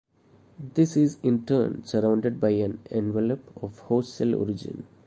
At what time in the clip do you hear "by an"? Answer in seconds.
2.39-2.79